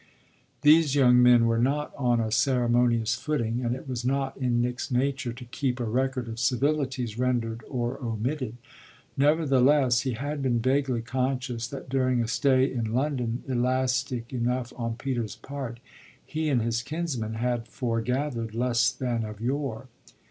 [0.63, 4.89] These young men were not on a ceremonious footing and it was not in Nick's
[4.89, 8.57] nature to keep a record of civilities rendered or omitted;
[9.15, 14.95] nevertheless he had been vaguely conscious that during a stay in London elastic enough on
[14.95, 15.79] Peter's part
[16.25, 19.87] he and his kinsman had foregathered less than of yore.